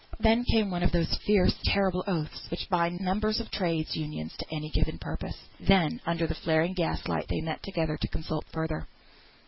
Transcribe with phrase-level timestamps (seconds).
[0.19, 4.45] Then came one of those fierce terrible oaths which bind members of Trades' Unions to
[4.51, 5.37] any given purpose.
[5.59, 8.87] Then, under the flaring gaslight, they met together to consult further.